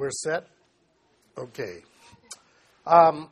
[0.00, 0.46] We're set?
[1.36, 1.82] Okay.
[2.86, 3.28] Um,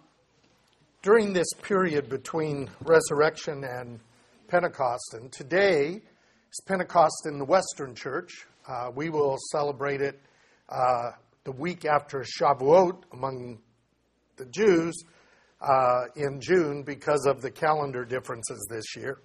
[1.00, 4.00] during this period between resurrection and
[4.48, 8.46] Pentecost, and today is Pentecost in the Western Church.
[8.68, 10.20] Uh, we will celebrate it
[10.68, 11.12] uh,
[11.44, 13.60] the week after Shavuot among
[14.36, 14.94] the Jews
[15.62, 19.20] uh, in June because of the calendar differences this year.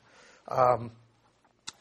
[0.47, 0.91] Um,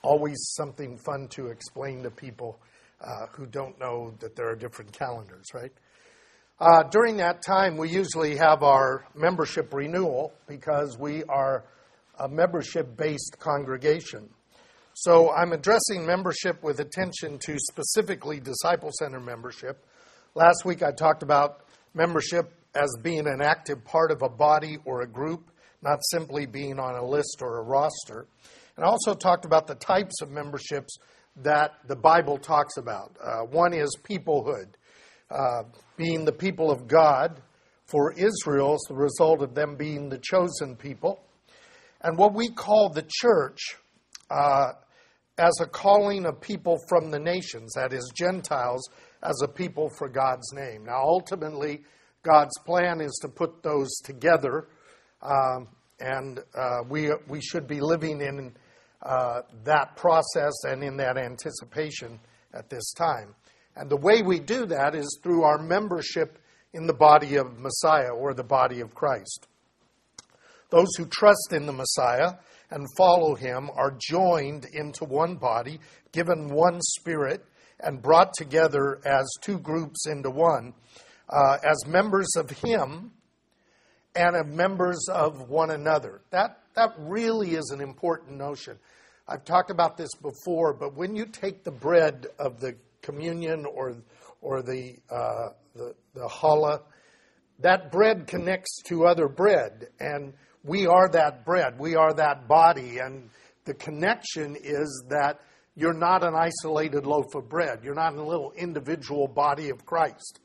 [0.03, 2.59] always something fun to explain to people
[3.03, 5.73] uh, who don't know that there are different calendars, right?
[6.61, 11.65] Uh, during that time, we usually have our membership renewal because we are
[12.19, 14.29] a membership based congregation.
[14.95, 19.85] So I'm addressing membership with attention to specifically disciple center membership.
[20.35, 21.65] Last week I talked about
[21.95, 25.51] membership as being an active part of a body or a group,
[25.83, 28.27] not simply being on a list or a roster.
[28.77, 30.97] And I also talked about the types of memberships
[31.37, 33.17] that the Bible talks about.
[33.23, 34.75] Uh, one is peoplehood,
[35.31, 35.63] uh,
[35.97, 37.41] being the people of God.
[37.87, 41.25] For Israel, it's the result of them being the chosen people.
[42.03, 43.59] And what we call the church
[44.31, 44.73] uh,
[45.39, 48.89] as a calling of people from the nations, that is, Gentiles,
[49.23, 50.85] as a people for God's name.
[50.85, 51.83] Now, ultimately,
[52.23, 54.69] God's plan is to put those together,
[55.23, 55.69] um,
[56.01, 58.53] and uh, we, we should be living in
[59.03, 62.21] uh, that process and in that anticipation
[62.55, 63.35] at this time.
[63.77, 66.39] And the way we do that is through our membership
[66.73, 69.49] in the body of Messiah or the body of Christ.
[70.71, 72.35] Those who trust in the Messiah
[72.71, 75.81] and follow him are joined into one body,
[76.13, 77.45] given one spirit,
[77.81, 80.73] and brought together as two groups into one,
[81.29, 83.11] uh, as members of him
[84.15, 86.23] and of members of one another.
[86.31, 88.79] That, that really is an important notion.
[89.29, 93.97] I've talked about this before, but when you take the bread of the communion or,
[94.41, 96.81] or the, uh, the, the challah,
[97.61, 100.35] that bread connects to other bread, and
[100.65, 101.79] we are that bread.
[101.79, 103.31] We are that body, and
[103.65, 105.41] the connection is that
[105.75, 107.81] you're not an isolated loaf of bread.
[107.83, 110.41] You're not a little individual body of Christ.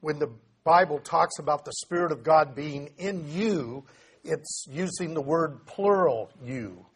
[0.00, 0.32] When the
[0.64, 3.84] Bible talks about the Spirit of God being in you,
[4.24, 6.86] it's using the word plural you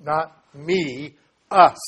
[0.00, 1.16] not me,
[1.50, 1.78] us.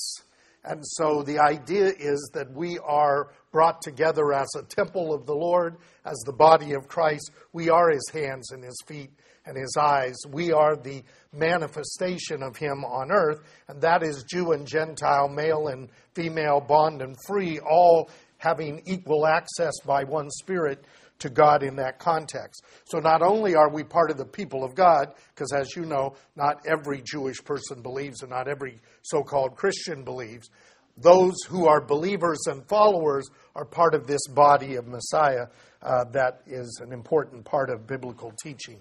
[0.64, 5.34] And so the idea is that we are brought together as a temple of the
[5.34, 7.30] Lord, as the body of Christ.
[7.52, 9.10] We are his hands and his feet
[9.44, 10.16] and his eyes.
[10.28, 15.68] We are the manifestation of him on earth, and that is Jew and Gentile, male
[15.68, 20.84] and female, bond and free, all having equal access by one Spirit
[21.18, 22.64] to God in that context.
[22.84, 26.14] So not only are we part of the people of God, because as you know,
[26.36, 30.50] not every Jewish person believes and not every so called Christian believes,
[30.96, 35.46] those who are believers and followers are part of this body of Messiah
[35.82, 38.80] uh, that is an important part of biblical teaching.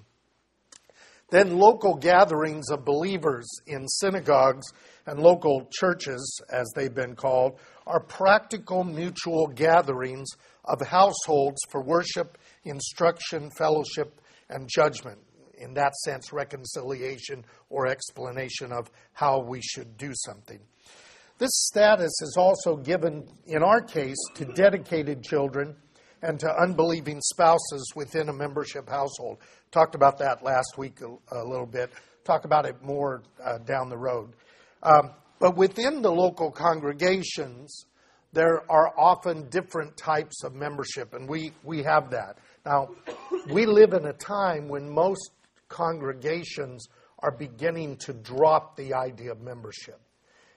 [1.29, 4.65] Then local gatherings of believers in synagogues
[5.07, 10.29] and local churches, as they've been called, are practical mutual gatherings
[10.65, 15.19] of households for worship, instruction, fellowship, and judgment.
[15.57, 20.59] In that sense, reconciliation or explanation of how we should do something.
[21.37, 25.75] This status is also given, in our case, to dedicated children
[26.21, 29.37] and to unbelieving spouses within a membership household.
[29.71, 31.91] Talked about that last week a, a little bit.
[32.23, 34.33] Talk about it more uh, down the road.
[34.81, 37.85] Um, but within the local congregations,
[38.35, 42.37] there are often different types of membership, and we, we have that.
[42.65, 42.89] Now,
[43.49, 45.31] we live in a time when most
[45.69, 46.85] congregations
[47.19, 50.01] are beginning to drop the idea of membership.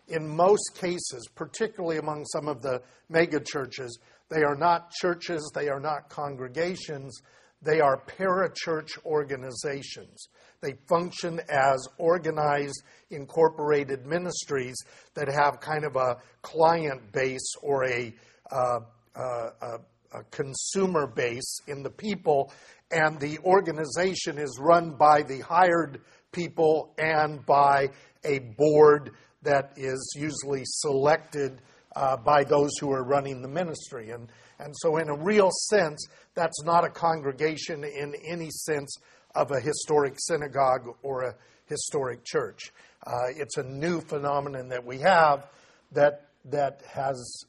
[0.08, 3.96] In most cases, particularly among some of the mega churches,
[4.28, 7.22] they are not churches, they are not congregations,
[7.62, 10.28] they are parachurch organizations.
[10.60, 14.76] They function as organized, incorporated ministries
[15.14, 18.12] that have kind of a client base or a,
[18.50, 18.80] uh,
[19.14, 22.52] uh, a, a consumer base in the people,
[22.90, 26.00] and the organization is run by the hired
[26.32, 27.88] people and by
[28.24, 29.12] a board
[29.42, 31.62] that is usually selected
[31.94, 34.10] uh, by those who are running the ministry.
[34.10, 34.28] And,
[34.58, 38.96] and so, in a real sense, that's not a congregation in any sense
[39.34, 41.34] of a historic synagogue or a
[41.66, 42.72] historic church.
[43.06, 45.46] Uh, it's a new phenomenon that we have
[45.92, 47.44] that that has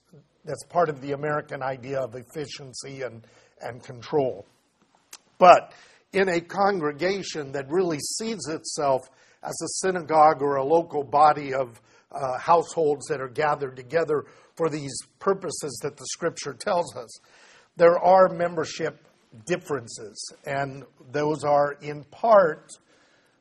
[0.46, 3.26] that's part of the American idea of efficiency and,
[3.62, 4.46] and control.
[5.38, 5.74] But
[6.14, 9.10] in a congregation that really sees itself
[9.44, 11.80] as a synagogue or a local body of
[12.12, 17.20] uh, households that are gathered together for these purposes that the scripture tells us,
[17.78, 19.06] there are membership
[19.46, 22.72] differences, and those are in part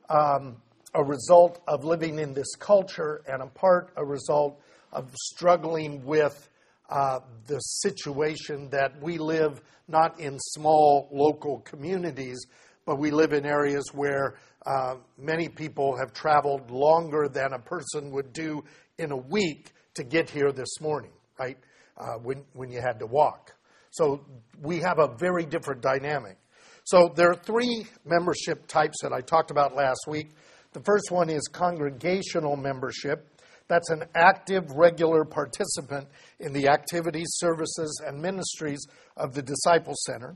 [0.09, 0.57] um,
[0.95, 4.61] a result of living in this culture and in part a result
[4.93, 6.49] of struggling with
[6.89, 12.39] uh, the situation that we live not in small local communities,
[12.87, 14.37] but we live in areas where
[14.67, 18.63] uh, many people have traveled longer than a person would do
[18.99, 21.59] in a week to get here this morning, right?
[21.97, 23.55] Uh, when, when you had to walk.
[23.91, 24.25] So
[24.61, 26.37] we have a very different dynamic.
[26.85, 30.31] So there are three membership types that I talked about last week.
[30.73, 33.29] The first one is congregational membership.
[33.69, 36.09] That's an active, regular participant
[36.41, 38.81] in the activities, services, and ministries
[39.17, 40.35] of the Disciple Center.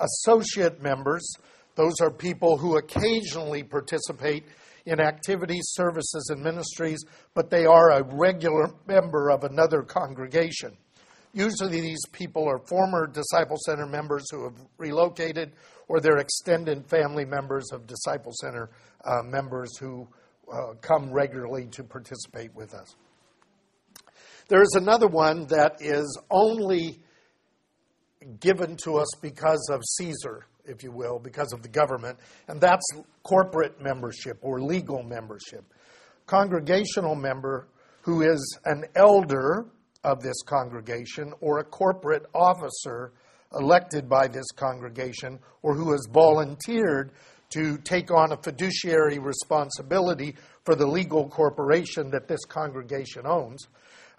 [0.00, 1.30] Associate members,
[1.76, 4.44] those are people who occasionally participate
[4.86, 7.04] in activities, services, and ministries,
[7.34, 10.76] but they are a regular member of another congregation.
[11.36, 15.52] Usually, these people are former Disciple Center members who have relocated,
[15.86, 18.70] or they're extended family members of Disciple Center
[19.04, 20.08] uh, members who
[20.50, 22.96] uh, come regularly to participate with us.
[24.48, 27.00] There is another one that is only
[28.40, 32.18] given to us because of Caesar, if you will, because of the government,
[32.48, 32.86] and that's
[33.22, 35.66] corporate membership or legal membership.
[36.24, 37.68] Congregational member
[38.00, 39.66] who is an elder
[40.06, 43.12] of this congregation or a corporate officer
[43.58, 47.10] elected by this congregation or who has volunteered
[47.50, 53.66] to take on a fiduciary responsibility for the legal corporation that this congregation owns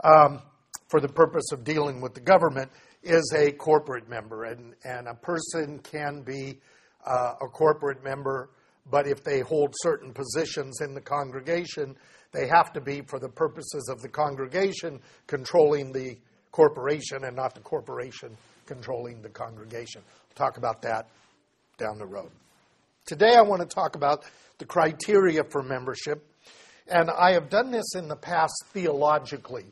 [0.04, 0.42] um,
[0.89, 2.69] for the purpose of dealing with the government
[3.04, 4.44] is a corporate member.
[4.44, 6.60] And, and a person can be
[7.06, 8.50] uh, a corporate member,
[8.90, 11.95] but if they hold certain positions in the congregation,
[12.31, 16.18] they have to be for the purposes of the congregation controlling the
[16.51, 18.35] corporation and not the corporation
[18.65, 20.01] controlling the congregation.
[20.06, 21.07] We'll talk about that
[21.77, 22.31] down the road.
[23.06, 24.25] Today I want to talk about
[24.57, 26.25] the criteria for membership,
[26.88, 29.65] and I have done this in the past theologically.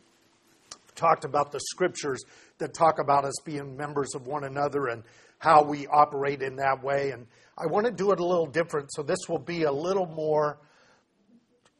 [0.96, 2.24] Talked about the scriptures
[2.60, 5.04] that talk about us being members of one another and
[5.40, 7.12] how we operate in that way.
[7.12, 7.28] And
[7.58, 10.58] I want to do it a little different, so this will be a little more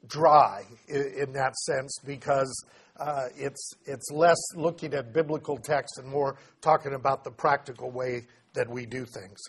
[0.08, 2.66] dry in, that sense because
[2.98, 8.22] uh, it's, it's less looking at biblical text and more talking about the practical way
[8.54, 9.40] that we do things.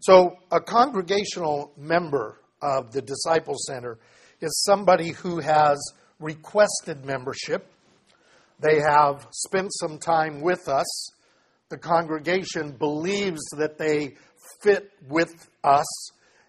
[0.00, 3.98] So, a congregational member of the Disciple Center
[4.40, 5.78] is somebody who has
[6.20, 7.66] requested membership.
[8.60, 11.10] They have spent some time with us.
[11.68, 14.16] The congregation believes that they
[14.62, 15.86] fit with us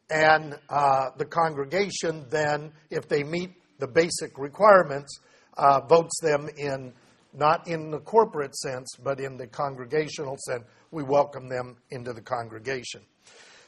[0.10, 5.20] and uh, the congregation then, if they meet the basic requirements,
[5.58, 6.94] uh, votes them in,
[7.34, 10.64] not in the corporate sense, but in the congregational sense.
[10.92, 13.02] We welcome them into the congregation.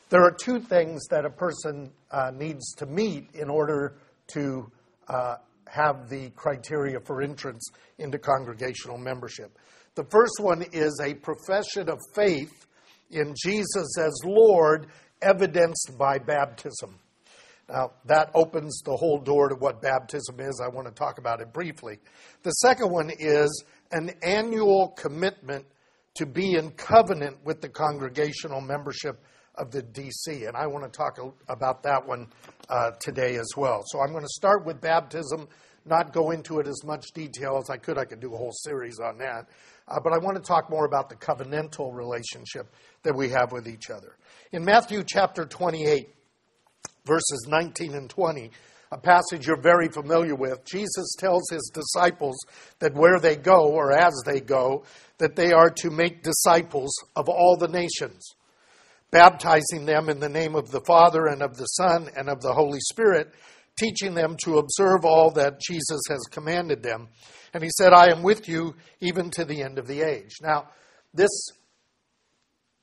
[0.09, 3.95] There are two things that a person uh, needs to meet in order
[4.33, 4.71] to
[5.07, 5.35] uh,
[5.67, 9.57] have the criteria for entrance into congregational membership.
[9.95, 12.65] The first one is a profession of faith
[13.09, 14.87] in Jesus as Lord
[15.21, 16.99] evidenced by baptism.
[17.69, 20.61] Now, that opens the whole door to what baptism is.
[20.63, 21.99] I want to talk about it briefly.
[22.43, 25.65] The second one is an annual commitment
[26.15, 29.23] to be in covenant with the congregational membership
[29.55, 30.47] of the DC.
[30.47, 31.17] And I want to talk
[31.47, 32.27] about that one
[32.69, 33.83] uh, today as well.
[33.85, 35.47] So I'm going to start with baptism,
[35.85, 37.97] not go into it as much detail as I could.
[37.97, 39.47] I could do a whole series on that.
[39.87, 43.67] Uh, but I want to talk more about the covenantal relationship that we have with
[43.67, 44.15] each other.
[44.53, 46.09] In Matthew chapter 28,
[47.05, 48.51] verses 19 and 20,
[48.91, 52.35] a passage you're very familiar with, Jesus tells his disciples
[52.79, 54.83] that where they go, or as they go,
[55.19, 58.21] that they are to make disciples of all the nations,
[59.09, 62.53] baptizing them in the name of the Father and of the Son and of the
[62.53, 63.33] Holy Spirit,
[63.79, 67.07] teaching them to observe all that Jesus has commanded them.
[67.53, 70.39] And he said, I am with you even to the end of the age.
[70.41, 70.67] Now,
[71.13, 71.29] this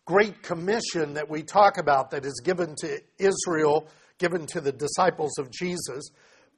[0.09, 3.87] Great Commission that we talk about that is given to Israel,
[4.17, 6.09] given to the disciples of Jesus,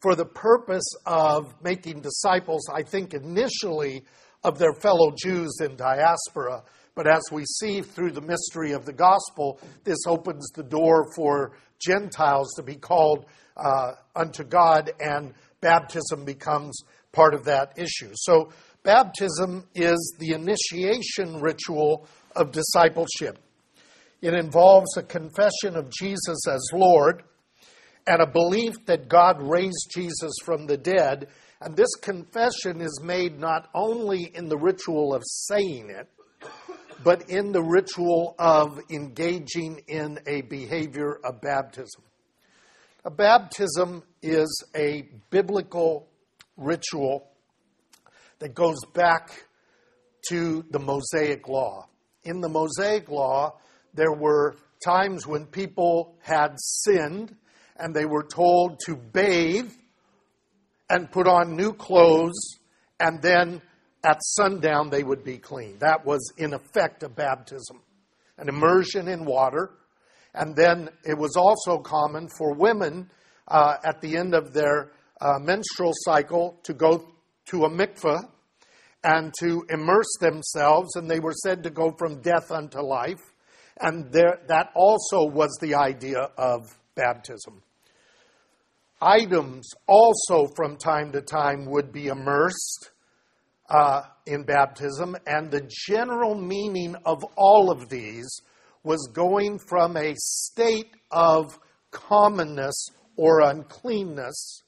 [0.01, 4.05] for the purpose of making disciples, I think initially
[4.45, 6.63] of their fellow Jews in diaspora.
[6.95, 11.57] But as we see through the mystery of the gospel, this opens the door for
[11.85, 13.27] Gentiles to be called
[13.57, 16.81] uh, unto God, and baptism becomes
[17.11, 18.13] part of that issue.
[18.15, 18.53] So,
[18.85, 23.39] baptism is the initiation ritual of discipleship.
[24.23, 27.23] It involves a confession of Jesus as Lord
[28.07, 31.29] and a belief that God raised Jesus from the dead.
[31.61, 36.09] And this confession is made not only in the ritual of saying it,
[37.03, 42.03] but in the ritual of engaging in a behavior of baptism.
[43.05, 46.09] A baptism is a biblical
[46.59, 47.27] ritual
[48.39, 49.47] that goes back
[50.29, 51.90] to the Mosaic Law.
[52.25, 53.59] In the Mosaic Law,
[53.95, 57.35] there were times when people had sinned
[57.77, 59.73] and they were told to bathe
[60.91, 62.59] and put on new clothes,
[62.99, 63.63] and then
[64.05, 65.79] at sundown they would be clean.
[65.79, 67.81] That was, in effect, a baptism,
[68.37, 69.71] an immersion in water.
[70.35, 73.11] And then it was also common for women
[73.49, 77.09] uh, at the end of their uh, menstrual cycle to go
[77.47, 78.23] to a mikveh
[79.03, 83.33] and to immerse themselves, and they were said to go from death unto life.
[83.81, 86.63] And there, that also was the idea of
[86.95, 87.63] baptism.
[89.01, 92.91] Items also from time to time would be immersed
[93.71, 98.29] uh, in baptism, and the general meaning of all of these
[98.83, 101.59] was going from a state of
[101.91, 104.63] commonness or uncleanness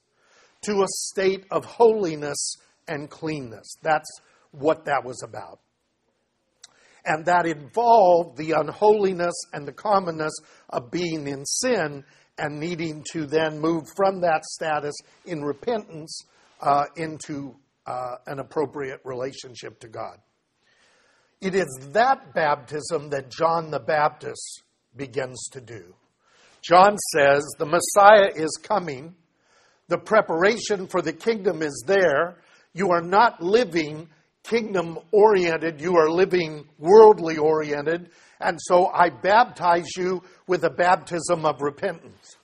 [0.63, 2.57] to a state of holiness
[2.89, 3.77] and cleanness.
[3.83, 4.09] That's
[4.51, 5.61] what that was about.
[7.05, 10.35] And that involved the unholiness and the commonness
[10.71, 12.05] of being in sin
[12.39, 16.25] and needing to then move from that status in repentance
[16.61, 20.19] uh, into uh, an appropriate relationship to God.
[21.41, 24.63] It is that baptism that John the Baptist
[24.97, 25.95] begins to do.
[26.63, 29.17] John says the Messiah is coming,
[29.89, 32.37] the preparation for the kingdom is there.
[32.73, 34.09] You are not living
[34.43, 38.11] kingdom oriented, you are living worldly oriented.
[38.41, 42.37] And so I baptize you with a baptism of repentance.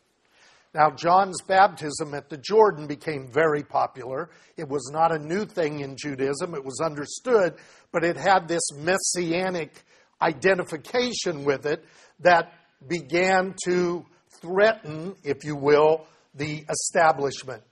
[0.74, 4.30] Now, John's baptism at the Jordan became very popular.
[4.56, 7.54] It was not a new thing in Judaism, it was understood,
[7.90, 9.82] but it had this messianic
[10.20, 11.84] identification with it
[12.20, 12.52] that
[12.86, 14.04] began to
[14.40, 17.62] threaten, if you will, the establishment.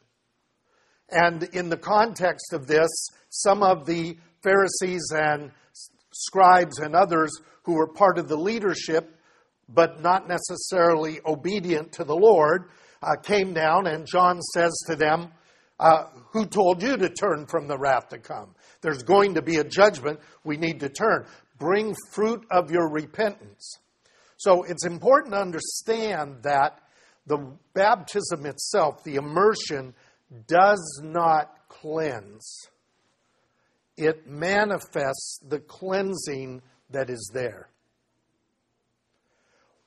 [1.11, 2.91] And in the context of this,
[3.29, 5.51] some of the Pharisees and
[6.13, 7.31] scribes and others
[7.63, 9.19] who were part of the leadership,
[9.69, 12.71] but not necessarily obedient to the Lord,
[13.03, 15.33] uh, came down, and John says to them,
[15.79, 18.55] uh, Who told you to turn from the wrath to come?
[18.81, 20.21] There's going to be a judgment.
[20.45, 21.27] We need to turn.
[21.59, 23.79] Bring fruit of your repentance.
[24.39, 26.79] So it's important to understand that
[27.27, 27.39] the
[27.75, 29.95] baptism itself, the immersion,
[30.47, 32.69] does not cleanse.
[33.97, 37.69] It manifests the cleansing that is there.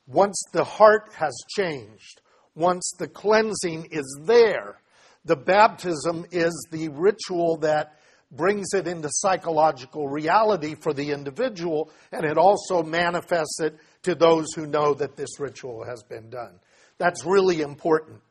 [0.08, 2.22] Once the heart has changed,
[2.56, 4.82] once the cleansing is there,
[5.26, 8.00] the baptism is the ritual that
[8.32, 14.48] brings it into psychological reality for the individual, and it also manifests it to those
[14.56, 16.60] who know that this ritual has been done.
[16.98, 18.22] That's really important.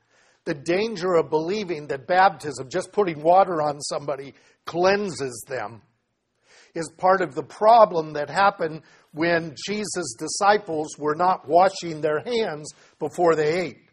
[0.48, 4.32] The danger of believing that baptism, just putting water on somebody,
[4.64, 5.82] cleanses them,
[6.74, 8.80] is part of the problem that happened
[9.12, 13.90] when Jesus' disciples were not washing their hands before they ate.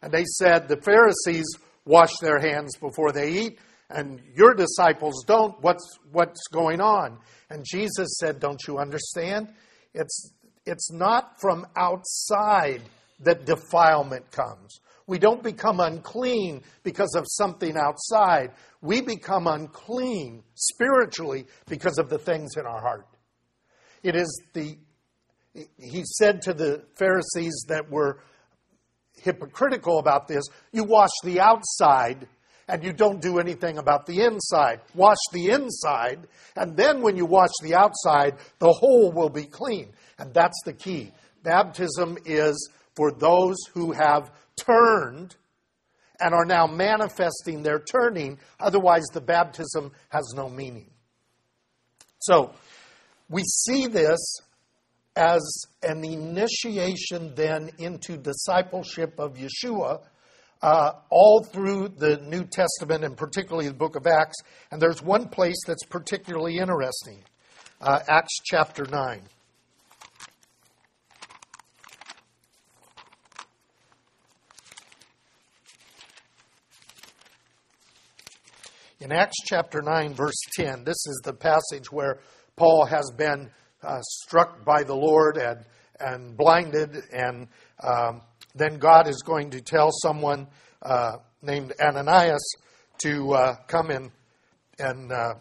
[0.00, 1.44] And they said, The Pharisees
[1.84, 3.58] wash their hands before they eat,
[3.90, 5.60] and your disciples don't.
[5.60, 7.18] What's, what's going on?
[7.50, 9.48] And Jesus said, Don't you understand?
[9.92, 10.32] It's,
[10.64, 12.80] it's not from outside
[13.20, 14.80] that defilement comes.
[15.06, 18.52] We don't become unclean because of something outside.
[18.80, 23.06] We become unclean spiritually because of the things in our heart.
[24.02, 24.76] It is the,
[25.78, 28.20] he said to the Pharisees that were
[29.22, 32.28] hypocritical about this you wash the outside
[32.68, 34.80] and you don't do anything about the inside.
[34.94, 39.92] Wash the inside, and then when you wash the outside, the whole will be clean.
[40.18, 41.12] And that's the key.
[41.42, 45.36] Baptism is for those who have turned
[46.20, 48.38] and are now manifesting their turning.
[48.58, 50.90] Otherwise, the baptism has no meaning.
[52.18, 52.52] So,
[53.28, 54.40] we see this
[55.16, 60.00] as an initiation then into discipleship of Yeshua
[60.62, 64.36] uh, all through the New Testament and particularly the book of Acts.
[64.70, 67.22] And there's one place that's particularly interesting
[67.80, 69.22] uh, Acts chapter 9.
[79.06, 82.18] In Acts chapter 9, verse 10, this is the passage where
[82.56, 83.48] Paul has been
[83.80, 85.64] uh, struck by the Lord and,
[86.00, 87.46] and blinded, and
[87.84, 88.22] um,
[88.56, 90.48] then God is going to tell someone
[90.82, 92.42] uh, named Ananias
[93.02, 94.10] to uh, come in
[94.80, 95.34] and uh,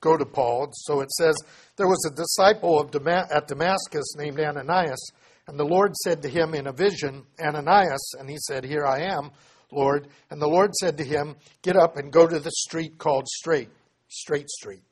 [0.00, 0.70] go to Paul.
[0.72, 1.36] So it says,
[1.76, 5.10] There was a disciple of at Damascus named Ananias,
[5.46, 9.00] and the Lord said to him in a vision, Ananias, and he said, Here I
[9.00, 9.30] am,
[9.76, 10.08] Lord.
[10.30, 13.68] And the Lord said to him, Get up and go to the street called Straight,
[14.08, 14.82] Straight Street.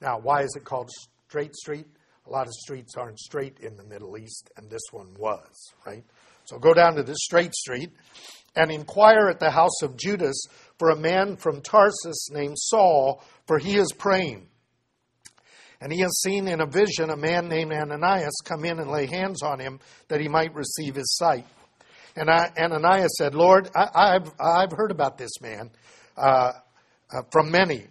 [0.00, 0.90] Now, why is it called
[1.28, 1.86] Straight Street?
[2.26, 6.04] A lot of streets aren't straight in the Middle East, and this one was, right?
[6.44, 7.90] So go down to this straight street
[8.56, 10.36] and inquire at the house of Judas
[10.78, 14.48] for a man from Tarsus named Saul, for he is praying.
[15.80, 19.06] And he has seen in a vision a man named Ananias come in and lay
[19.06, 19.78] hands on him
[20.08, 21.46] that he might receive his sight.
[22.16, 25.70] And I, Ananias said, Lord, I, have I've heard about this man
[26.16, 26.52] uh,
[27.12, 27.86] uh, from many,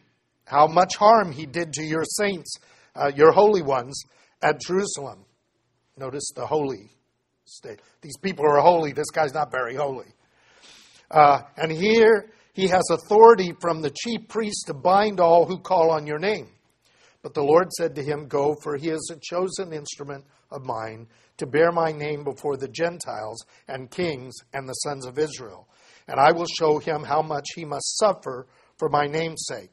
[0.46, 2.58] how much harm he did to your saints,
[2.96, 4.01] uh, your holy ones
[4.41, 5.25] at Jerusalem.
[5.96, 6.89] Notice the holy
[7.46, 7.79] state.
[8.01, 8.91] These people are holy.
[8.91, 10.08] This guy's not very holy.
[11.12, 15.91] Uh, and here he has authority from the chief priest to bind all who call
[15.91, 16.50] on your name.
[17.22, 21.08] But the Lord said to him, Go, for he is a chosen instrument of mine
[21.38, 25.68] to bear my name before the Gentiles and kings and the sons of Israel.
[26.08, 29.72] And I will show him how much he must suffer for my name's sake.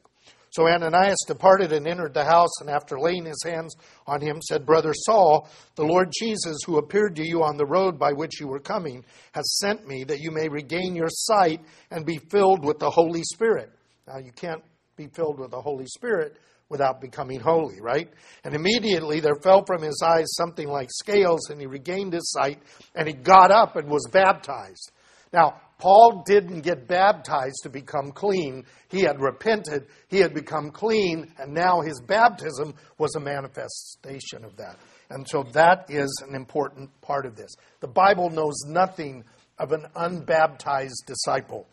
[0.53, 4.67] So Ananias departed and entered the house, and after laying his hands on him, said,
[4.67, 8.47] Brother Saul, the Lord Jesus, who appeared to you on the road by which you
[8.47, 12.77] were coming, has sent me that you may regain your sight and be filled with
[12.77, 13.71] the Holy Spirit.
[14.07, 14.61] Now, you can't
[14.95, 16.37] be filled with the Holy Spirit
[16.73, 18.09] without becoming holy, right?
[18.43, 22.59] And immediately there fell from his eyes something like scales, and he regained his sight,
[22.95, 24.91] and he got up and was baptized.
[25.31, 28.65] Now, Paul didn't get baptized to become clean.
[28.89, 34.55] He had repented, he had become clean, and now his baptism was a manifestation of
[34.57, 34.77] that.
[35.11, 37.53] And so that is an important part of this.
[37.81, 39.23] The Bible knows nothing
[39.59, 41.67] of an unbaptized disciple.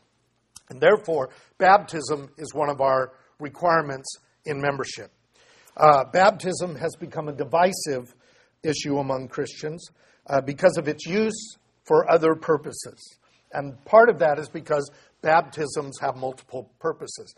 [0.69, 4.09] And therefore, baptism is one of our requirements
[4.45, 5.11] in membership.
[5.77, 8.15] Uh, baptism has become a divisive
[8.63, 9.89] issue among Christians
[10.27, 13.19] uh, because of its use for other purposes.
[13.53, 14.91] And part of that is because
[15.23, 17.35] baptisms have multiple purposes.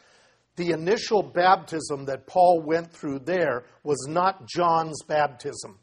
[0.56, 5.78] The initial baptism that Paul went through there was not John's baptism.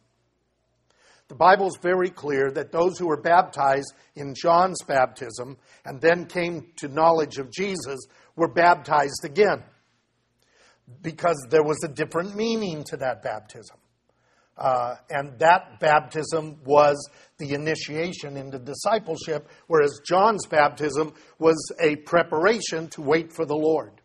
[1.28, 6.26] The Bible is very clear that those who were baptized in John's baptism and then
[6.26, 8.00] came to knowledge of Jesus
[8.36, 9.64] were baptized again
[11.02, 13.78] because there was a different meaning to that baptism.
[14.58, 22.90] Uh, and that baptism was the initiation into discipleship, whereas John's baptism was a preparation
[22.90, 24.02] to wait for the Lord.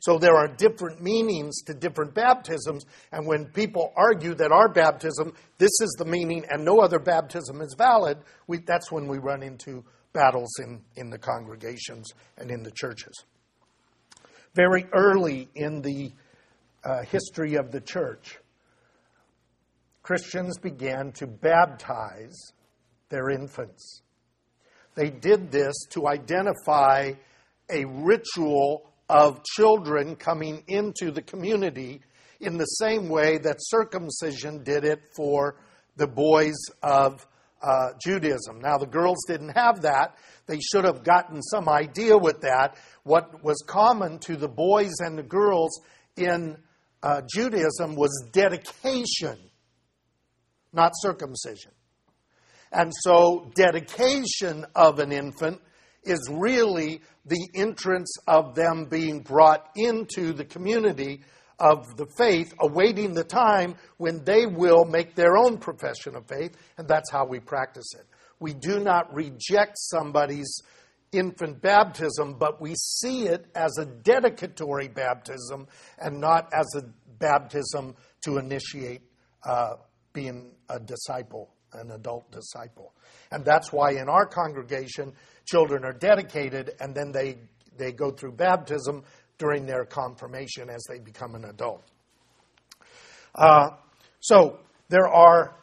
[0.00, 5.34] So there are different meanings to different baptisms, and when people argue that our baptism,
[5.58, 9.42] this is the meaning and no other baptism is valid, we, that's when we run
[9.42, 13.12] into battles in, in the congregations and in the churches.
[14.54, 16.12] Very early in the
[16.84, 18.38] uh, history of the church,
[20.02, 22.36] Christians began to baptize
[23.10, 24.02] their infants.
[24.94, 27.12] They did this to identify
[27.70, 32.00] a ritual of children coming into the community
[32.40, 35.56] in the same way that circumcision did it for
[35.96, 37.26] the boys of
[37.62, 38.60] uh, Judaism.
[38.60, 40.16] Now, the girls didn't have that.
[40.46, 42.76] They should have gotten some idea with that.
[43.04, 45.80] What was common to the boys and the girls
[46.16, 46.56] in
[47.02, 49.38] uh, Judaism was dedication
[50.72, 51.72] not circumcision.
[52.72, 55.60] And so, dedication of an infant
[56.04, 61.22] is really the entrance of them being brought into the community
[61.60, 66.56] of the faith, awaiting the time when they will make their own profession of faith,
[66.78, 68.06] and that's how we practice it.
[68.40, 70.62] We do not reject somebody's
[71.12, 75.66] infant baptism, but we see it as a dedicatory baptism
[75.98, 76.82] and not as a
[77.18, 77.94] baptism
[78.24, 79.02] to initiate
[79.44, 79.74] uh,
[80.12, 82.94] being a disciple, an adult disciple.
[83.30, 85.12] And that's why in our congregation,
[85.44, 87.38] children are dedicated and then they,
[87.76, 89.04] they go through baptism
[89.40, 91.82] during their confirmation as they become an adult.
[93.34, 93.70] Uh,
[94.20, 95.56] so there are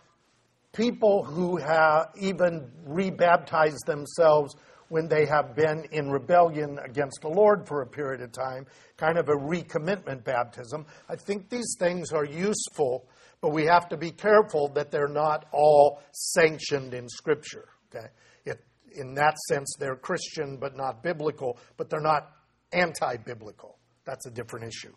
[0.74, 4.56] people who have even rebaptized themselves
[4.90, 8.66] when they have been in rebellion against the Lord for a period of time,
[8.98, 10.86] kind of a recommitment baptism.
[11.08, 13.08] I think these things are useful
[13.42, 17.70] but we have to be careful that they're not all sanctioned in Scripture.
[17.90, 18.08] Okay?
[18.46, 18.64] It,
[18.94, 22.32] in that sense, they're Christian but not biblical, but they're not
[22.72, 23.78] anti biblical.
[24.06, 24.94] That's a different issue.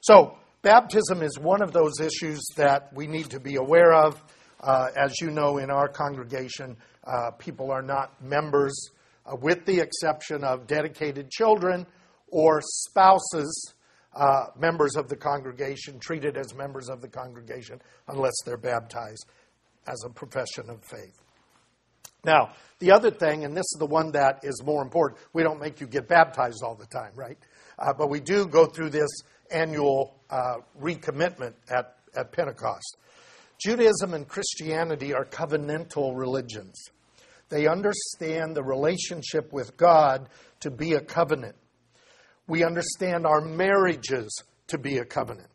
[0.00, 4.22] So, baptism is one of those issues that we need to be aware of.
[4.60, 8.90] Uh, as you know, in our congregation, uh, people are not members,
[9.26, 11.86] uh, with the exception of dedicated children
[12.28, 13.74] or spouses
[14.14, 19.26] uh, members of the congregation, treated as members of the congregation, unless they're baptized
[19.86, 21.22] as a profession of faith.
[22.24, 25.60] Now, the other thing, and this is the one that is more important, we don't
[25.60, 27.38] make you get baptized all the time, right?
[27.78, 29.10] Uh, but we do go through this
[29.50, 32.96] annual uh, recommitment at, at Pentecost.
[33.60, 36.90] Judaism and Christianity are covenantal religions.
[37.48, 40.28] They understand the relationship with God
[40.60, 41.56] to be a covenant.
[42.46, 45.48] We understand our marriages to be a covenant.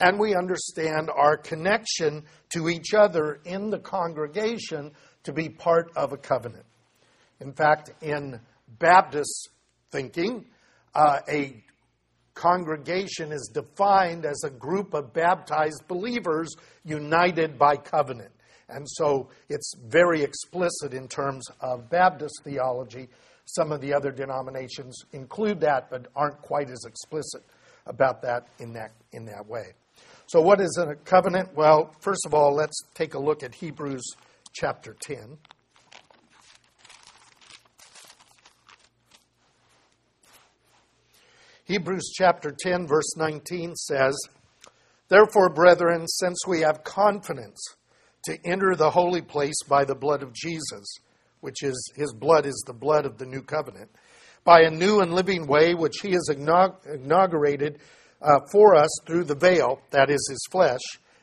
[0.00, 4.92] And we understand our connection to each other in the congregation
[5.24, 6.64] to be part of a covenant.
[7.40, 8.40] In fact, in
[8.78, 9.48] Baptist
[9.90, 10.46] thinking,
[10.94, 11.62] uh, a
[12.34, 18.30] congregation is defined as a group of baptized believers united by covenant.
[18.68, 23.08] And so it's very explicit in terms of Baptist theology.
[23.44, 27.44] Some of the other denominations include that, but aren't quite as explicit
[27.86, 29.74] about that in that, in that way.
[30.26, 31.54] So, what is a covenant?
[31.54, 34.02] Well, first of all, let's take a look at Hebrews
[34.54, 35.36] chapter 10.
[41.64, 44.14] Hebrews chapter 10, verse 19 says,
[45.08, 47.60] Therefore, brethren, since we have confidence
[48.26, 50.84] to enter the holy place by the blood of Jesus,
[51.40, 53.90] which is his blood is the blood of the new covenant,
[54.44, 57.80] by a new and living way which he has inaugurated
[58.22, 60.80] uh, for us through the veil, that is his flesh.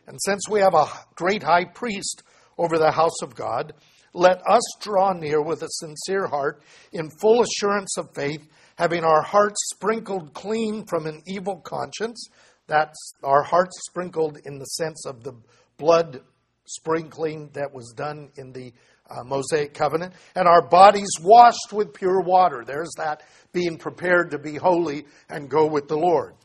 [0.07, 2.23] And since we have a great high priest
[2.61, 3.73] over the house of God,
[4.13, 8.47] let us draw near with a sincere heart, in full assurance of faith,
[8.77, 12.29] having our hearts sprinkled clean from an evil conscience.
[12.67, 15.33] That's our hearts sprinkled in the sense of the
[15.77, 16.21] blood
[16.65, 18.73] sprinkling that was done in the
[19.09, 22.63] uh, Mosaic covenant, and our bodies washed with pure water.
[22.65, 26.35] There's that being prepared to be holy and go with the Lord.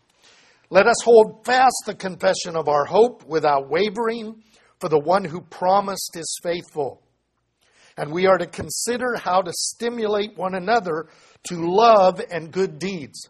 [0.71, 4.43] Let us hold fast the confession of our hope without wavering,
[4.81, 7.03] for the one who promised is faithful.
[7.97, 11.07] And we are to consider how to stimulate one another
[11.45, 13.29] to love and good deeds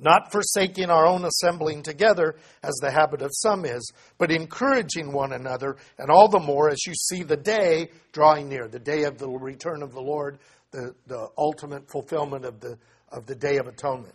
[0.00, 5.32] not forsaking our own assembling together, as the habit of some is, but encouraging one
[5.32, 9.18] another, and all the more as you see the day drawing near, the day of
[9.18, 10.38] the return of the Lord,
[10.70, 12.78] the, the ultimate fulfillment of the,
[13.10, 14.14] of the Day of Atonement.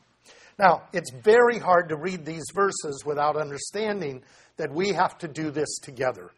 [0.58, 4.24] Now, it's very hard to read these verses without understanding
[4.58, 6.32] that we have to do this together,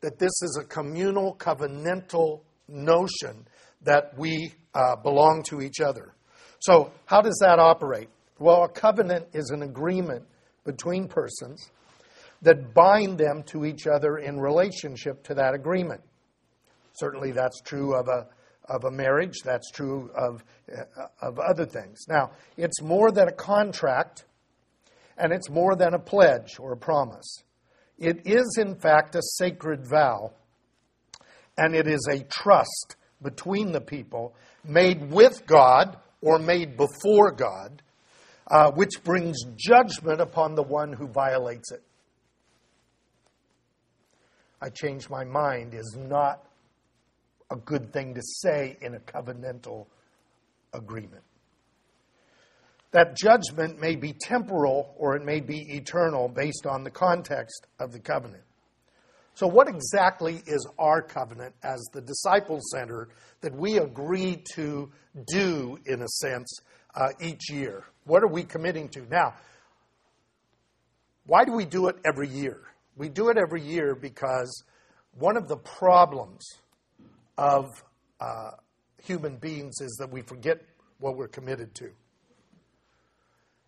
[0.00, 3.46] that this is a communal, covenantal notion
[3.82, 6.14] that we uh, belong to each other.
[6.60, 8.08] So, how does that operate?
[8.38, 10.24] Well, a covenant is an agreement
[10.64, 11.70] between persons
[12.42, 16.00] that bind them to each other in relationship to that agreement.
[16.94, 18.26] Certainly, that's true of a,
[18.68, 22.06] of a marriage, that's true of, uh, of other things.
[22.08, 24.24] Now, it's more than a contract,
[25.22, 27.44] and it's more than a pledge or a promise.
[27.98, 30.32] It is, in fact, a sacred vow,
[31.56, 37.82] and it is a trust between the people made with God or made before God
[38.50, 41.82] uh, which brings judgment upon the one who violates it.
[44.60, 46.44] I change my mind is not
[47.50, 49.86] a good thing to say in a covenantal
[50.72, 51.22] agreement.
[52.92, 57.92] That judgment may be temporal or it may be eternal based on the context of
[57.92, 58.44] the covenant.
[59.34, 63.08] So, what exactly is our covenant as the disciple center
[63.40, 64.90] that we agree to
[65.26, 66.60] do, in a sense,
[66.94, 67.84] uh, each year?
[68.04, 69.06] What are we committing to?
[69.10, 69.34] Now,
[71.24, 72.60] why do we do it every year?
[72.96, 74.64] We do it every year because
[75.18, 76.46] one of the problems
[77.38, 77.70] of
[78.20, 78.50] uh,
[79.02, 80.60] human beings is that we forget
[80.98, 81.90] what we're committed to.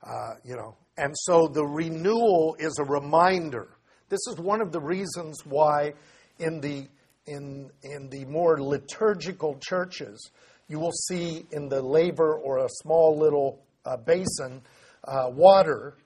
[0.04, 3.68] Uh, you know, and so the renewal is a reminder.
[4.10, 5.94] This is one of the reasons why,
[6.38, 6.86] in the
[7.26, 10.30] in in the more liturgical churches,
[10.68, 14.60] you will see in the laver or a small little uh, basin
[15.04, 15.96] uh, water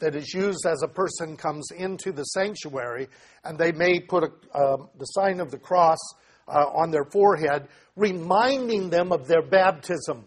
[0.00, 3.08] that is used as a person comes into the sanctuary,
[3.44, 5.98] and they may put a, um, the sign of the cross
[6.48, 10.26] uh, on their forehead, reminding them of their baptism.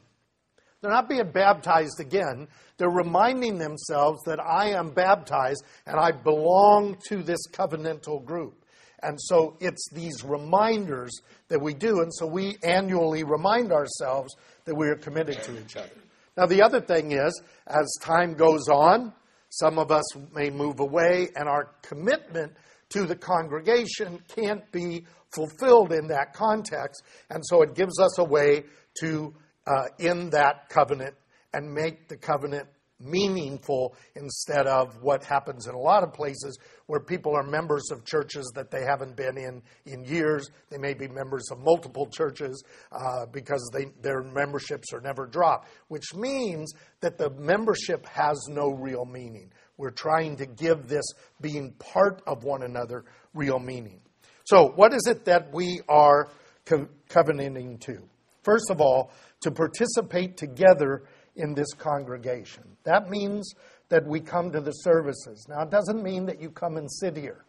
[0.82, 2.48] They're not being baptized again.
[2.78, 8.64] They're reminding themselves that I am baptized and I belong to this covenantal group.
[9.02, 11.12] And so it's these reminders
[11.48, 12.02] that we do.
[12.02, 15.90] And so we annually remind ourselves that we are committed to each other.
[16.38, 19.14] Now, the other thing is, as time goes on,
[19.50, 22.54] some of us may move away, and our commitment
[22.90, 27.04] to the congregation can't be fulfilled in that context.
[27.30, 28.64] And so it gives us a way
[29.02, 29.34] to
[29.70, 31.16] uh, end that covenant
[31.54, 32.68] and make the covenant
[33.00, 38.04] meaningful instead of what happens in a lot of places where people are members of
[38.04, 40.50] churches that they haven't been in in years.
[40.70, 45.70] They may be members of multiple churches uh, because they, their memberships are never dropped,
[45.88, 49.52] which means that the membership has no real meaning.
[49.78, 51.06] We're trying to give this
[51.40, 54.02] being part of one another real meaning.
[54.44, 56.30] So, what is it that we are
[56.66, 58.10] co- covenanting to?
[58.44, 61.04] First of all, to participate together
[61.36, 62.64] in this congregation.
[62.84, 63.54] That means
[63.90, 65.46] that we come to the services.
[65.50, 67.46] Now, it doesn't mean that you come and sit here.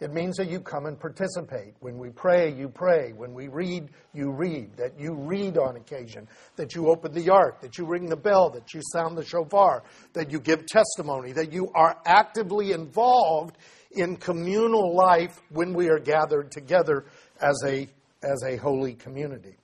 [0.00, 1.74] It means that you come and participate.
[1.78, 3.12] When we pray, you pray.
[3.12, 4.76] When we read, you read.
[4.76, 6.26] That you read on occasion.
[6.56, 7.60] That you open the ark.
[7.60, 8.50] That you ring the bell.
[8.50, 9.84] That you sound the shofar.
[10.12, 11.30] That you give testimony.
[11.30, 13.58] That you are actively involved
[13.92, 17.04] in communal life when we are gathered together
[17.40, 17.88] as a,
[18.24, 19.56] as a holy community.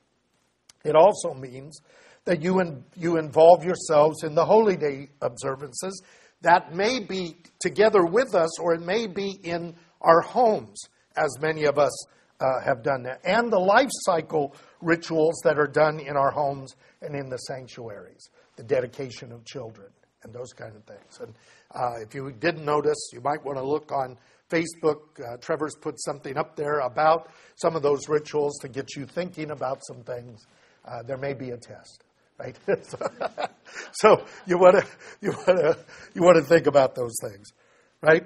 [0.84, 1.80] It also means
[2.24, 6.02] that you, in, you involve yourselves in the holy day observances.
[6.42, 10.80] That may be together with us, or it may be in our homes,
[11.16, 12.06] as many of us
[12.40, 16.76] uh, have done that, and the life cycle rituals that are done in our homes
[17.02, 19.88] and in the sanctuaries, the dedication of children,
[20.22, 21.18] and those kind of things.
[21.20, 21.34] And
[21.74, 24.16] uh, if you didn't notice, you might want to look on
[24.50, 25.00] Facebook.
[25.18, 29.50] Uh, Trevor's put something up there about some of those rituals to get you thinking
[29.50, 30.46] about some things.
[30.84, 32.04] Uh, there may be a test
[32.38, 32.56] right?
[33.92, 34.86] so you want to
[35.20, 35.78] you want to
[36.14, 37.52] you want to think about those things,
[38.00, 38.24] right?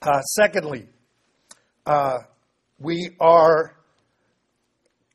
[0.00, 0.86] Uh, secondly,
[1.86, 2.18] uh,
[2.78, 3.74] we are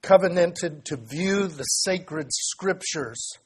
[0.02, 3.38] covenanted to view the sacred scriptures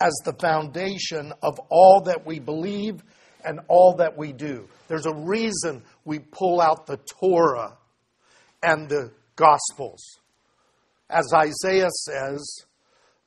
[0.00, 3.02] as the foundation of all that we believe
[3.44, 4.68] and all that we do.
[4.88, 7.78] There's a reason we pull out the Torah
[8.62, 10.19] and the Gospels.
[11.10, 12.64] As Isaiah says,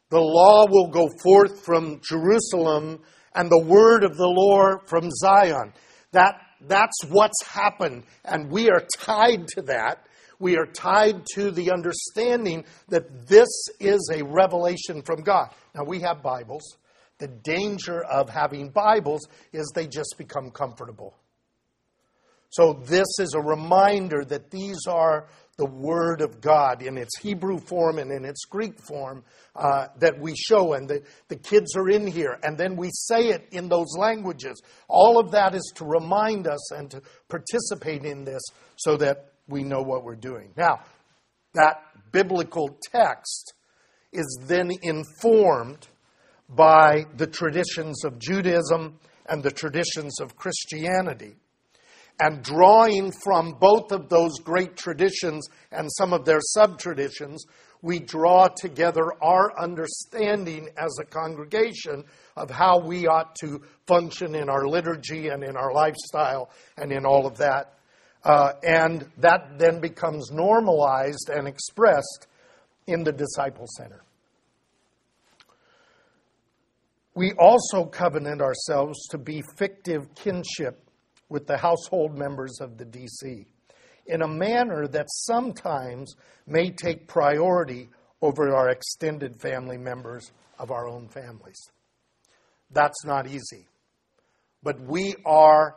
[0.09, 3.01] the law will go forth from Jerusalem
[3.35, 5.73] and the word of the Lord from Zion.
[6.11, 10.05] That, that's what's happened, and we are tied to that.
[10.39, 15.49] We are tied to the understanding that this is a revelation from God.
[15.73, 16.77] Now, we have Bibles.
[17.17, 21.15] The danger of having Bibles is they just become comfortable.
[22.49, 27.59] So, this is a reminder that these are the Word of God in its Hebrew
[27.59, 29.23] form and in its Greek form
[29.55, 33.29] uh, that we show, and the, the kids are in here, and then we say
[33.29, 34.61] it in those languages.
[34.87, 38.41] All of that is to remind us and to participate in this
[38.77, 40.53] so that we know what we're doing.
[40.57, 40.79] Now,
[41.53, 43.53] that biblical text
[44.11, 45.87] is then informed
[46.49, 51.35] by the traditions of Judaism and the traditions of Christianity.
[52.19, 57.45] And drawing from both of those great traditions and some of their sub traditions,
[57.81, 62.03] we draw together our understanding as a congregation
[62.37, 67.05] of how we ought to function in our liturgy and in our lifestyle and in
[67.05, 67.73] all of that.
[68.23, 72.27] Uh, and that then becomes normalized and expressed
[72.87, 74.03] in the disciple center.
[77.15, 80.82] We also covenant ourselves to be fictive kinship
[81.33, 83.47] with the household members of the DC
[84.05, 86.15] in a manner that sometimes
[86.45, 87.89] may take priority
[88.21, 91.59] over our extended family members of our own families.
[92.69, 93.67] That's not easy.
[94.61, 95.75] But we are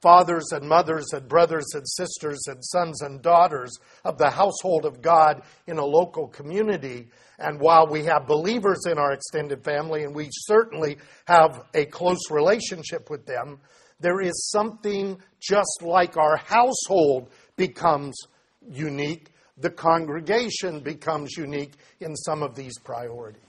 [0.00, 3.72] fathers and mothers and brothers and sisters and sons and daughters
[4.04, 7.08] of the household of God in a local community.
[7.40, 12.30] And while we have believers in our extended family, and we certainly have a close
[12.30, 13.58] relationship with them,
[14.00, 18.16] there is something just like our household becomes
[18.70, 23.42] unique, the congregation becomes unique in some of these priorities.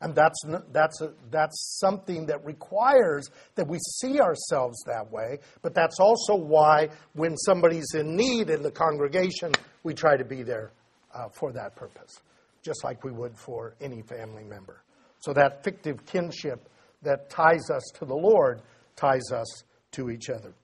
[0.00, 0.38] And that's,
[0.72, 6.34] that's, a, that's something that requires that we see ourselves that way, but that's also
[6.34, 10.72] why when somebody's in need in the congregation, we try to be there
[11.14, 12.20] uh, for that purpose,
[12.62, 14.82] just like we would for any family member.
[15.20, 16.68] So that fictive kinship
[17.02, 18.60] that ties us to the Lord
[18.96, 20.54] ties us to each other.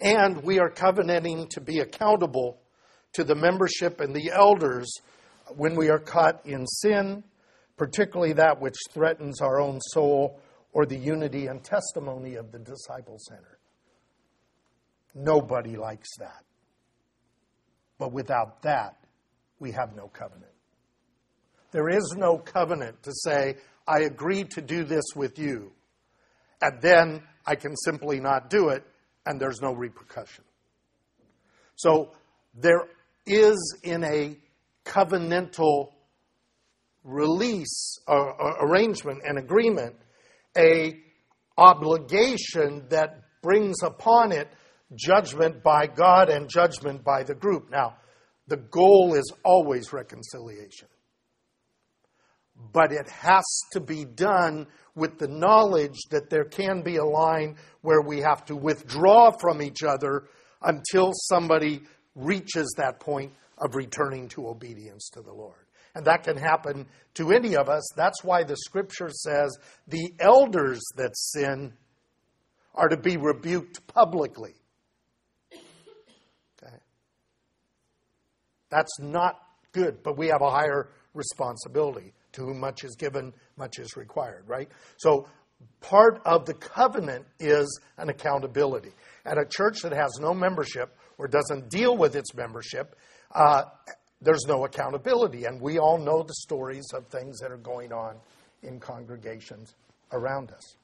[0.00, 2.60] And we are covenanting to be accountable
[3.14, 4.92] to the membership and the elders
[5.56, 7.24] when we are caught in sin,
[7.76, 10.40] particularly that which threatens our own soul
[10.72, 13.58] or the unity and testimony of the disciple center.
[15.14, 16.44] Nobody likes that.
[17.98, 18.96] But without that,
[19.58, 20.52] we have no covenant.
[21.72, 25.72] There is no covenant to say, I agree to do this with you,
[26.60, 28.84] and then I can simply not do it,
[29.24, 30.44] and there's no repercussion.
[31.76, 32.10] So
[32.54, 32.84] there
[33.26, 34.36] is in a
[34.84, 35.92] covenantal
[37.04, 39.96] release or, or arrangement and agreement
[40.58, 41.00] a
[41.56, 44.48] obligation that brings upon it
[44.94, 47.70] judgment by God and judgment by the group.
[47.70, 47.96] Now,
[48.46, 50.88] the goal is always reconciliation.
[52.72, 57.56] But it has to be done with the knowledge that there can be a line
[57.82, 60.24] where we have to withdraw from each other
[60.62, 61.82] until somebody
[62.16, 65.66] reaches that point of returning to obedience to the Lord.
[65.94, 67.88] And that can happen to any of us.
[67.96, 71.72] That's why the scripture says the elders that sin
[72.74, 74.54] are to be rebuked publicly.
[75.52, 76.76] Okay.
[78.70, 79.40] That's not
[79.72, 82.12] good, but we have a higher responsibility.
[82.32, 84.68] To whom much is given, much is required, right?
[84.98, 85.26] So
[85.80, 88.92] part of the covenant is an accountability.
[89.24, 92.96] And a church that has no membership or doesn't deal with its membership,
[93.34, 93.64] uh,
[94.20, 95.44] there's no accountability.
[95.44, 98.16] And we all know the stories of things that are going on
[98.62, 99.74] in congregations
[100.12, 100.76] around us.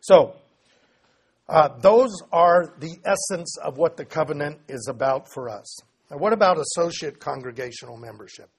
[0.00, 0.36] So,
[1.48, 5.78] uh, those are the essence of what the covenant is about for us.
[6.10, 8.50] Now, what about associate congregational membership?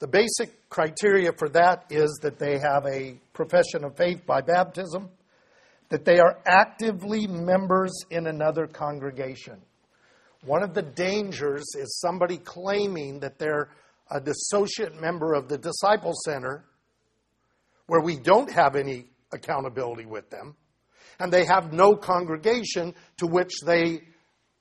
[0.00, 5.10] The basic criteria for that is that they have a profession of faith by baptism,
[5.90, 9.60] that they are actively members in another congregation.
[10.42, 13.68] One of the dangers is somebody claiming that they're
[14.10, 16.64] an associate member of the Disciple Center,
[17.86, 20.56] where we don't have any accountability with them,
[21.18, 24.00] and they have no congregation to which they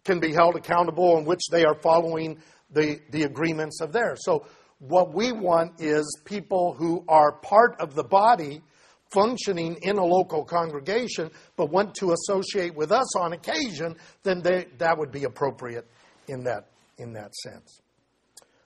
[0.03, 2.39] can be held accountable and which they are following
[2.71, 4.19] the, the agreements of theirs.
[4.23, 4.45] So,
[4.79, 8.61] what we want is people who are part of the body
[9.11, 14.67] functioning in a local congregation but want to associate with us on occasion, then they,
[14.77, 15.85] that would be appropriate
[16.27, 17.81] in that, in that sense.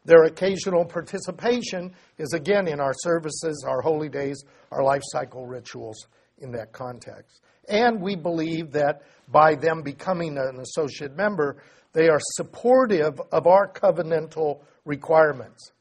[0.05, 6.07] Their occasional participation is again in our services, our holy days, our life cycle rituals
[6.39, 7.41] in that context.
[7.69, 13.71] And we believe that by them becoming an associate member, they are supportive of our
[13.71, 15.71] covenantal requirements.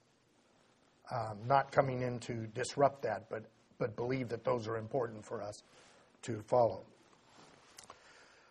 [1.12, 3.44] Um, not coming in to disrupt that, but
[3.78, 5.62] but believe that those are important for us
[6.22, 6.84] to follow.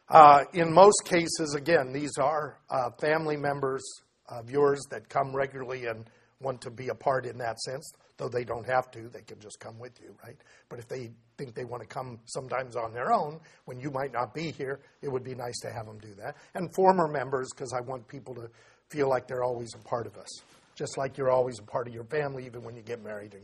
[0.10, 3.82] Uh, in most cases, again, these are uh, family members
[4.28, 6.06] of yours that come regularly and
[6.42, 9.08] want to be a part in that sense, though they don't have to.
[9.08, 10.36] They can just come with you, right?
[10.68, 14.12] But if they think they want to come sometimes on their own, when you might
[14.12, 16.36] not be here, it would be nice to have them do that.
[16.56, 18.50] And former members, because I want people to
[18.90, 20.42] feel like they're always a part of us,
[20.82, 23.44] just like you're always a part of your family, even when you get married and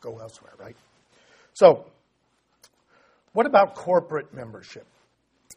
[0.00, 0.74] go elsewhere, right?
[1.52, 1.84] So,
[3.34, 4.86] what about corporate membership?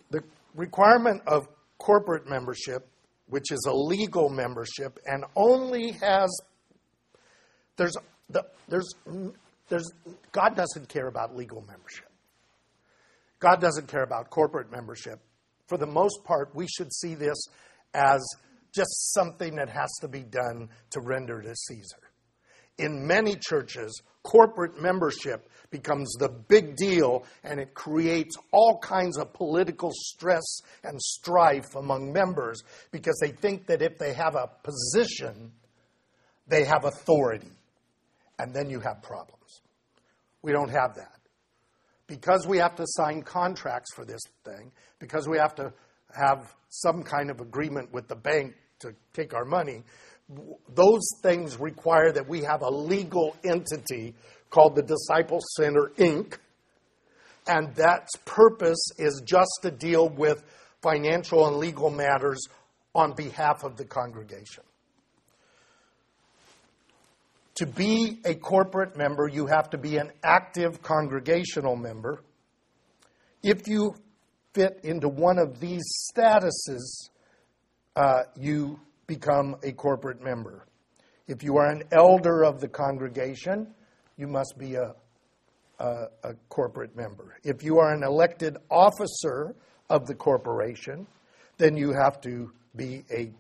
[0.10, 0.22] The
[0.56, 2.86] requirement of corporate membership,
[3.28, 6.30] which is a legal membership and only has
[7.78, 7.96] there's
[8.30, 8.94] the, there's
[9.70, 9.90] there's
[10.34, 12.10] God doesn't care about legal membership.
[13.40, 15.22] God doesn't care about corporate membership.
[15.70, 17.48] For the most part, we should see this
[17.94, 18.20] as
[18.74, 21.98] just something that has to be done to render to Caesar.
[22.78, 29.34] In many churches, corporate membership becomes the big deal and it creates all kinds of
[29.34, 35.52] political stress and strife among members because they think that if they have a position,
[36.48, 37.52] they have authority.
[38.40, 39.62] And then you have problems.
[40.42, 41.20] We don't have that.
[42.08, 45.72] Because we have to sign contracts for this thing, because we have to
[46.16, 49.84] have some kind of agreement with the bank to take our money,
[50.74, 54.16] those things require that we have a legal entity
[54.50, 56.38] called the Disciple Center, Inc.,
[57.48, 60.44] and that purpose is just to deal with
[60.82, 62.40] financial and legal matters
[62.94, 64.64] on behalf of the congregation.
[67.56, 72.22] To be a corporate member, you have to be an active congregational member.
[73.44, 73.96] If you
[74.54, 77.10] fit into one of these statuses,
[77.96, 80.66] uh, you become a corporate member.
[81.28, 83.74] If you are an elder of the congregation,
[84.18, 84.94] you must be a,
[85.80, 87.38] a, a, corporate member.
[87.44, 89.56] If you are an elected officer
[89.90, 91.08] of the corporation,
[91.58, 93.32] then you have to be a,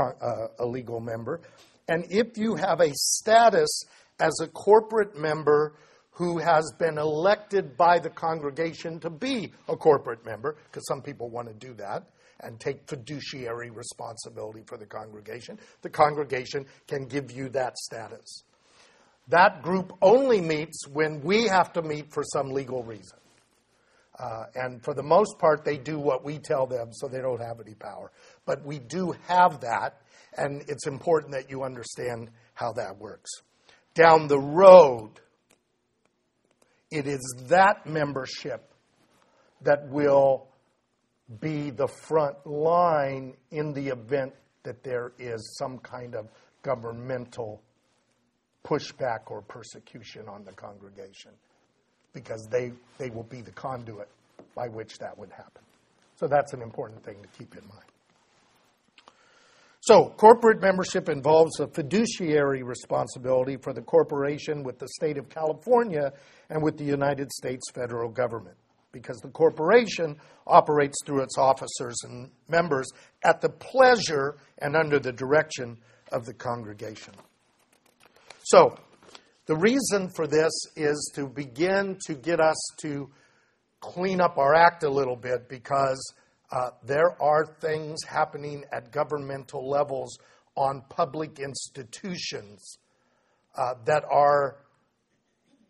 [0.00, 1.40] uh, a legal member.
[1.88, 3.84] And if you have a status
[4.18, 5.74] as a corporate member
[6.14, 11.28] who has been elected by the congregation to be a corporate member, because some people
[11.28, 12.04] want to do that,
[12.40, 15.58] and take fiduciary responsibility for the congregation.
[15.82, 18.44] The congregation can give you that status.
[19.28, 23.18] That group only meets when we have to meet for some legal reason.
[24.18, 27.40] Uh, and for the most part, they do what we tell them, so they don't
[27.40, 28.12] have any power.
[28.46, 30.00] But we do have that,
[30.36, 33.30] and it's important that you understand how that works.
[33.94, 35.20] Down the road,
[36.90, 38.70] it is that membership
[39.62, 40.46] that will
[41.40, 44.32] be the front line in the event
[44.62, 46.28] that there is some kind of
[46.62, 47.62] governmental
[48.64, 51.32] pushback or persecution on the congregation
[52.12, 54.08] because they, they will be the conduit
[54.54, 55.62] by which that would happen.
[56.16, 57.84] So that's an important thing to keep in mind.
[59.86, 66.10] So, corporate membership involves a fiduciary responsibility for the corporation with the state of California
[66.48, 68.56] and with the United States federal government
[68.92, 70.16] because the corporation
[70.46, 72.86] operates through its officers and members
[73.24, 75.76] at the pleasure and under the direction
[76.12, 77.12] of the congregation.
[78.44, 78.78] So,
[79.44, 83.10] the reason for this is to begin to get us to
[83.80, 86.14] clean up our act a little bit because
[86.50, 90.18] uh, there are things happening at governmental levels
[90.56, 92.78] on public institutions
[93.56, 94.56] uh, that are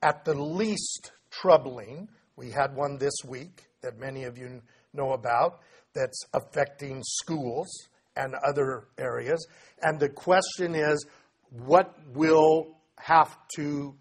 [0.02, 2.08] at the least troubling.
[2.36, 4.60] We had one this week that many of you
[4.92, 5.60] know about
[5.94, 7.68] that's affecting schools
[8.16, 9.46] and other areas.
[9.82, 11.06] And the question is
[11.50, 13.94] what will have to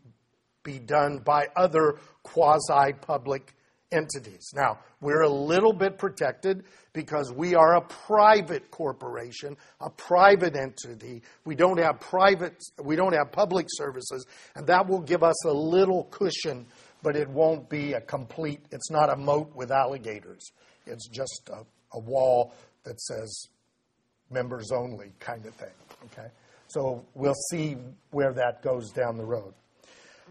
[0.64, 3.54] be done by other quasi public
[3.94, 4.52] entities.
[4.54, 6.64] Now, we're a little bit protected
[6.94, 11.22] because we are a private corporation, a private entity.
[11.46, 14.26] We don't have private we don't have public services,
[14.56, 16.66] and that will give us a little cushion,
[17.02, 20.52] but it won't be a complete it's not a moat with alligators.
[20.86, 21.64] It's just a,
[21.96, 23.48] a wall that says
[24.30, 25.70] members only kind of thing.
[26.06, 26.28] Okay?
[26.68, 27.78] So we'll see
[28.12, 29.54] where that goes down the road.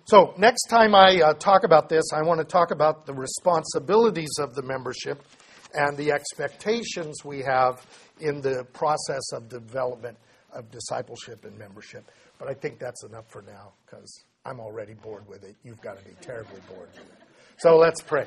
[0.05, 4.33] So, next time I uh, talk about this, I want to talk about the responsibilities
[4.41, 5.23] of the membership
[5.75, 7.87] and the expectations we have
[8.21, 10.19] in the process of development
[10.53, 12.11] of discipleship and membership.
[12.39, 15.55] But I think that's enough for now because I'm already bored with it.
[15.63, 17.29] You've got to be terribly bored with it.
[17.59, 18.27] So, let's pray.